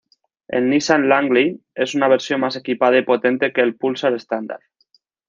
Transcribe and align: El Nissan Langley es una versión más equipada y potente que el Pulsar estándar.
El 0.47 0.67
Nissan 0.67 1.07
Langley 1.09 1.61
es 1.75 1.93
una 1.93 2.07
versión 2.07 2.39
más 2.41 2.55
equipada 2.55 2.97
y 2.97 3.03
potente 3.03 3.53
que 3.53 3.61
el 3.61 3.75
Pulsar 3.75 4.15
estándar. 4.15 4.59